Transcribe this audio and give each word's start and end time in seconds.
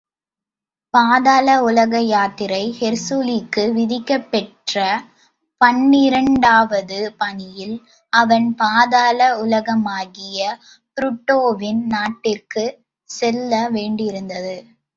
பாதாள 0.93 1.47
உலக 1.61 1.99
யாத்திரை 2.05 2.61
ஹெர்க்குலிஸுக்கு 2.79 3.63
விதிக்கப்பெற்ற 3.75 4.77
பன்னிரண்ரண்டாவது 5.61 6.99
பணியில், 7.17 7.75
அவன் 8.13 8.47
பாதாள 8.55 9.19
உலகமாகிய 9.43 10.39
புளுட்டோவின் 10.97 11.83
நாட்டிற்குச் 11.93 12.79
செல்ல 13.09 13.53
வேண்டியிருந்தது. 13.69 14.57